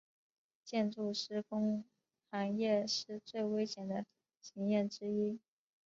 [0.63, 1.83] 建筑施工
[2.31, 4.03] 行业是最危险的
[4.41, 5.39] 行业之一。